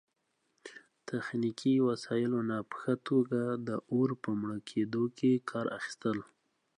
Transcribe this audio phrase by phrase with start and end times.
[1.07, 6.17] تخنیکي وسایلو نه په ښه توګه د اور په مړه کیدو کې کار اخیستل